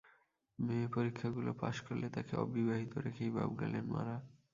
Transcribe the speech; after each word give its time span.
মেয়ে 0.59 0.87
পরীক্ষাগুলো 0.87 1.51
পাস 1.61 1.75
করলে, 1.87 2.07
তাকে 2.15 2.33
অবিবাহিত 2.35 2.93
রেখেই 2.97 3.31
বাপ 3.31 3.51
গেলেন 3.61 3.85
মারা। 3.91 4.15